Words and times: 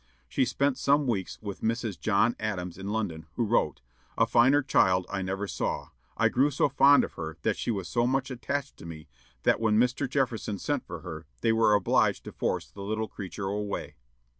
She 0.27 0.45
spent 0.45 0.79
some 0.79 1.05
weeks 1.05 1.37
with 1.43 1.61
Mrs. 1.61 1.99
John 1.99 2.35
Adams 2.39 2.79
in 2.79 2.87
London, 2.89 3.27
who 3.35 3.45
wrote: 3.45 3.81
"A 4.17 4.25
finer 4.25 4.63
child 4.63 5.05
I 5.11 5.21
never 5.21 5.45
saw. 5.47 5.89
I 6.17 6.27
grew 6.27 6.49
so 6.49 6.69
fond 6.69 7.03
of 7.03 7.13
her, 7.13 7.37
and 7.43 7.55
she 7.55 7.69
was 7.69 7.87
so 7.87 8.07
much 8.07 8.31
attached 8.31 8.77
to 8.77 8.87
me, 8.87 9.07
that, 9.43 9.59
when 9.59 9.77
Mr. 9.77 10.09
Jefferson 10.09 10.57
sent 10.57 10.87
for 10.87 11.01
her, 11.01 11.27
they 11.41 11.51
were 11.53 11.75
obliged 11.75 12.23
to 12.23 12.31
force 12.31 12.65
the 12.65 12.81
little 12.81 13.07
creature 13.07 13.45
away." 13.45 13.93